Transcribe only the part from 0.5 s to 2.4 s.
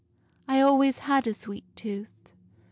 always had a sweet tooth.